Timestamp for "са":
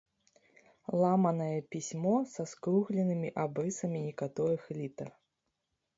2.33-2.43